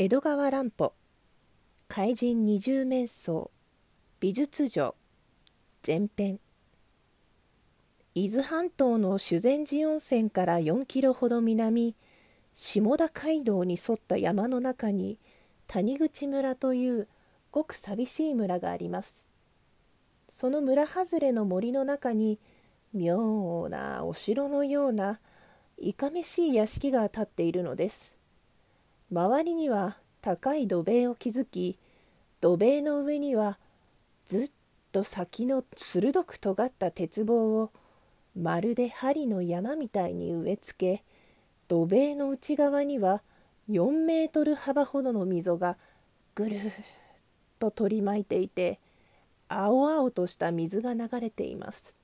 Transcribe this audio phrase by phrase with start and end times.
[0.00, 0.92] 江戸川乱歩。
[1.88, 3.50] 怪人二十面相。
[4.20, 4.94] 美術城
[5.84, 6.38] 前編。
[8.14, 11.96] 伊豆半島の修善寺温泉から4キロほど南
[12.54, 15.18] 下田街道に沿った山の中に
[15.66, 17.08] 谷口村という
[17.50, 19.26] ごく寂しい村があります。
[20.28, 22.38] その村外れの森の中に
[22.94, 25.18] 妙なお城のような
[25.76, 28.17] いかめしい屋敷が建っているのです。
[29.10, 31.78] 周りには高い土塀を築き
[32.40, 33.58] 土塀の上には
[34.26, 34.50] ずっ
[34.92, 37.70] と先の鋭く尖った鉄棒を
[38.36, 41.04] まるで針の山みたいに植え付け
[41.68, 43.22] 土塀の内側には
[43.70, 45.76] 4メートル幅ほどの溝が
[46.34, 46.60] ぐるっ
[47.58, 48.78] と取り巻いていて
[49.48, 51.94] 青々とした水が流れています。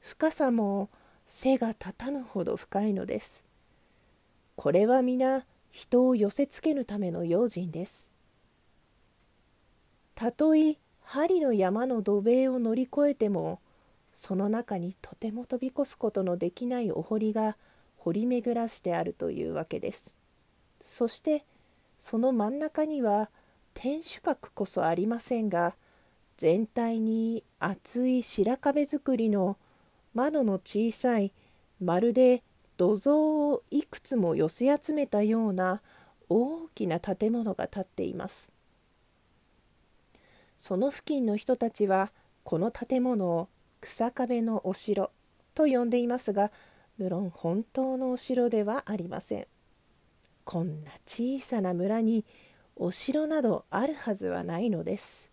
[0.00, 0.88] 深さも
[1.26, 3.44] 背が立たぬほど深いのです。
[4.56, 8.06] これは皆人を寄せつけぬための用心です。
[10.14, 13.58] たとえ針の山の土塀を乗り越えても
[14.12, 17.56] その中にとても飛び越すことのできないお堀が
[17.96, 20.14] 掘り巡らしてあるというわけです。
[20.82, 21.44] そして
[21.98, 23.30] その真ん中には
[23.72, 25.74] 天守閣こそありませんが
[26.36, 29.56] 全体に厚い白壁造りの
[30.12, 31.32] 窓の小さい
[31.80, 32.42] まるで
[32.82, 35.82] 土蔵をいくつも寄せ集めたような
[36.28, 38.48] 大きな建物が建っています。
[40.58, 42.10] その付近の人たちは
[42.42, 43.48] この建物を
[43.80, 45.12] 草壁のお城
[45.54, 46.50] と呼んでいますが
[46.98, 49.46] 無論本当のお城ではありません。
[50.42, 52.24] こんな小さな村に
[52.74, 55.30] お城などあるはずはないのです。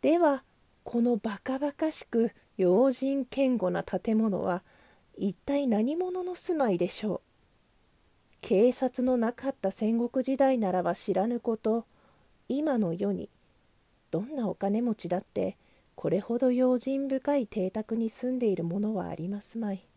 [0.00, 0.44] では
[0.82, 4.62] このバカバカしく用心堅固な建物は
[5.16, 7.20] 一体何者の住まいでしょう？
[8.42, 11.86] 警察のなかった戦国時代ならば知らぬこと。
[12.48, 13.28] 今の世に
[14.10, 15.56] どんなお金持ちだって
[15.94, 19.88] これほど用心深い邸宅に住んでいるものはありますまい。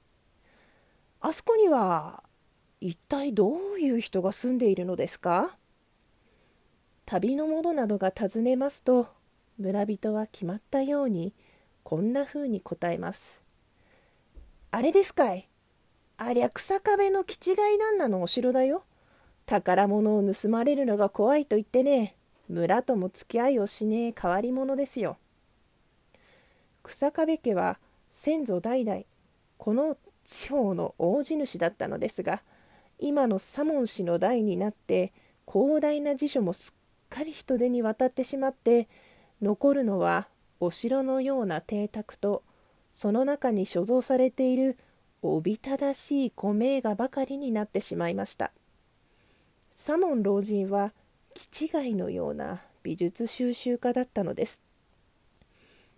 [1.21, 2.23] あそこには
[2.81, 5.57] 一体どういう人が住んでいるのですか？
[7.05, 9.07] 旅の者などが尋ねますと
[9.57, 11.33] 村人は決まったように
[11.83, 13.38] こんなふうに答えます。
[14.71, 15.49] あれですかい
[16.17, 18.83] ありゃ草壁の気違い旦那のお城だよ。
[19.47, 22.15] 宝物を盗まれるのが怖いと言ってね、
[22.49, 25.17] 村とも付き合いをしねえ変わり者ですよ。
[26.83, 27.79] 草壁家は
[28.11, 29.01] 先祖代々
[29.57, 32.43] この地方の大地主だったのですが
[32.99, 35.13] 今の左門氏の代になって
[35.51, 38.87] 広大な辞書もすっかり人手に渡ってしまって
[39.41, 40.27] 残るのは
[40.59, 42.43] お城のような邸宅と
[42.93, 44.77] その中に所蔵されている
[45.21, 48.51] おびただしい古名画ばかりになってしまいました。
[49.71, 50.93] 左門老人は
[51.33, 54.61] 気違いのような美術収集家だったのです。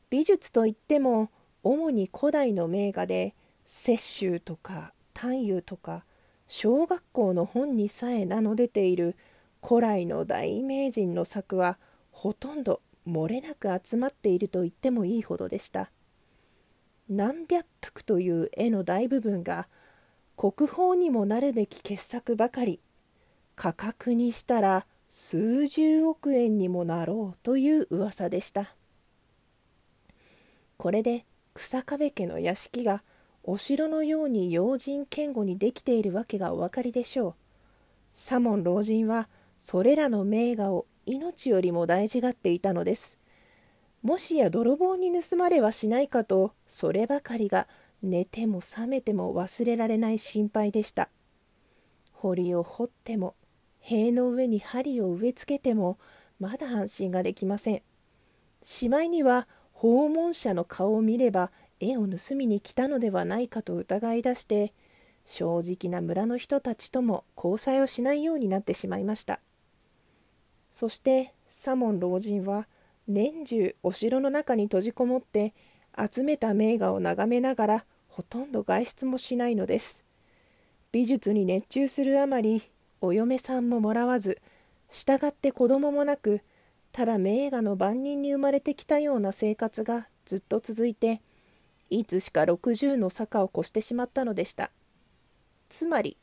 [0.09, 1.31] 美術といっても
[1.63, 3.33] 主に古代の名画で
[3.65, 6.03] 雪舟とか探幽とか
[6.47, 9.15] 小学校の本にさえ名の出ている
[9.63, 11.77] 古来の大名人の作は
[12.11, 15.91] ほとんど漏れなく集まっていると言ってもいいほどでした。
[17.13, 19.67] 何百幅という絵の大部分が
[20.37, 22.79] 国宝にもなるべき傑作ばかり
[23.57, 28.73] 価格にしたら数十億円にもなろうという噂でした。
[30.77, 33.03] これで草壁家の屋敷が
[33.43, 37.35] お城のように用心堅固にできているわけがお分かりでしょう。
[38.13, 39.27] 左門老人は
[39.59, 43.20] それらの名画を命よりも大事がっていたのです。
[44.01, 47.67] もしや泥棒に盗まれはしないかとそればかりが
[48.01, 51.09] 寝ても覚めても忘れられない心配でした。
[52.11, 53.35] 堀を掘っても
[53.79, 55.99] 塀の上に針を植え付けても
[56.39, 57.81] まだ安心ができません。
[58.63, 64.73] しまいには訪問者の顔を見れば絵を盗みに来たのではないかと疑い出して
[65.25, 69.39] 正直な村の人たちとも交際をしないようになってしまいました。
[70.71, 72.67] そして左門老人は
[73.13, 75.53] 年中お城の中に閉じこもって
[75.97, 80.03] 集めた名画を眺めながらほとんど外出もしないのです
[80.91, 82.63] 美術に熱中するあまり
[83.01, 84.41] お嫁さんももらわず
[84.89, 86.41] 従って子供もなく
[86.91, 91.21] ただ名画の番人に生まれてきたような生活がずっと続いて
[91.89, 94.71] いつしか60の坂を越してしまったのでした
[95.69, 96.17] つまり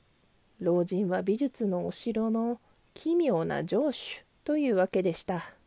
[0.60, 2.60] 老人は美術のお城の
[2.94, 5.57] 奇妙な城主というわけでした。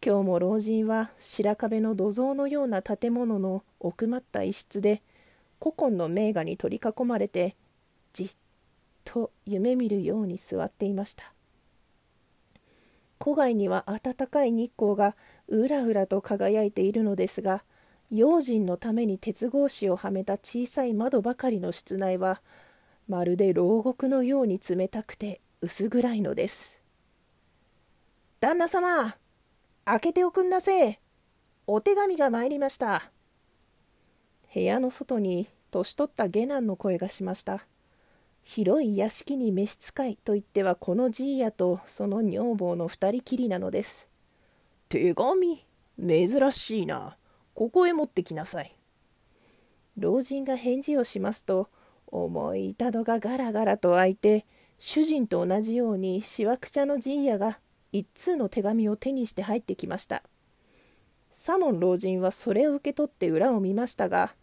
[0.00, 5.02] 今日も老人は白壁の土蔵のような建物の奥まった一室で
[5.60, 7.56] 古今の名画に取り囲まれて
[8.12, 8.30] じっ
[9.04, 11.32] と夢見るように座っていました。
[13.18, 15.16] 戸外には暖かい日光が
[15.48, 17.64] うらうらと輝いているのですが
[18.12, 22.40] 用心のために鉄格子をはめた小さい窓ばかりの室内は
[23.08, 26.78] まるで牢獄のように冷たくて薄暗いのです。
[28.40, 29.27] 旦那様！
[29.90, 31.00] 開けておくんなせ
[31.66, 33.10] お手紙が参りました。
[34.52, 37.66] 部屋の外に年取った下男の声がしました。
[38.42, 44.08] 広い屋敷に召使いといってはこのじいやとその女房の二人きりなのです。
[44.90, 45.64] 手紙？
[45.98, 47.16] 珍しいな。
[47.54, 48.76] ここへ持ってきなさい。
[49.96, 51.70] 老人が返事をしますと
[52.08, 54.44] 重い板戸がガラガラと開いて
[54.76, 57.58] 主人と同じようにしわくちゃのじいやが
[57.92, 60.22] 一通の手紙を手にして入ってきました。
[61.32, 64.34] サモン老人はそれを受け取って裏を見ましたが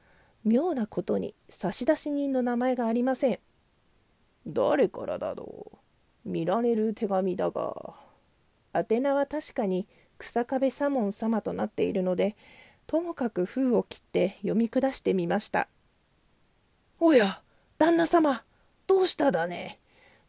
[0.46, 3.40] 妙なことに差出人の名前がありません。
[4.48, 5.72] 誰からだろ
[6.26, 6.30] う？
[6.30, 7.96] 見られる手紙だが。
[8.74, 9.88] 宛名は確かに
[10.18, 12.36] 草壁左門様となっているので
[12.88, 15.68] ともかく封を切って読み下してみました。
[17.00, 17.42] おや
[17.78, 18.44] 旦那様
[18.88, 19.80] どうしただね？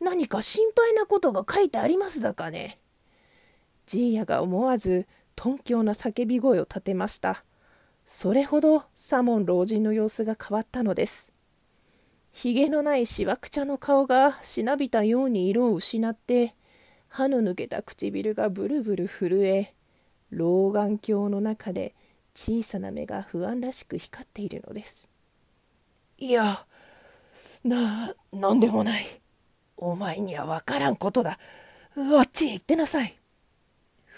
[0.01, 2.79] 何か心配なことが書いてありますだかね？
[3.87, 5.07] じいやが思わず
[5.37, 7.45] 頓狂な叫び声を立てました。
[8.05, 11.31] それほど左門老人の様子が変わったのです。
[12.33, 16.55] ひげのないしわくちゃの顔がしなびたように色を失って
[17.09, 19.75] 歯の抜けた唇がブルブル震え
[20.31, 21.95] 老眼鏡の中で
[22.35, 25.09] 小さな目が不安らしく光っているのです。
[26.19, 26.67] いや
[27.65, 29.07] な何でもない。
[29.77, 31.39] お前には分からんことだ。
[31.97, 33.17] あっちへ行ってなさい。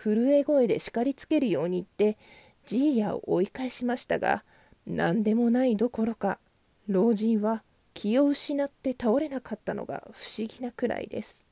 [0.02, 2.18] 震え声で叱りつけるように言って
[2.66, 4.44] じいやを追い返しましたが
[4.86, 6.38] 何でもないどころか
[6.86, 7.62] 老人は
[7.94, 11.46] 気を失って倒れなかったのが不思議なくらいです。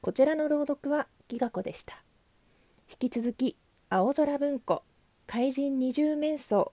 [0.00, 2.02] こちらの朗読はギガ子でした。
[2.88, 3.56] 引き続き
[3.90, 4.84] 青空文庫
[5.26, 6.70] 怪人二重面相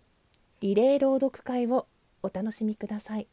[0.62, 1.88] リレー朗読会を
[2.21, 3.27] お楽しみください。